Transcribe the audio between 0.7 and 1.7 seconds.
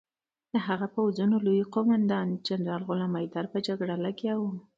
د پوځونو لوی